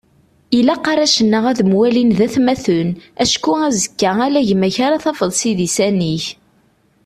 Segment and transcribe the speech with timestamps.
[0.57, 2.89] Ilaq arrac-nneɣ ad mwalin d atmaten,
[3.23, 6.25] acku azekka ala gma-k ara tafeḍ s idisan-ik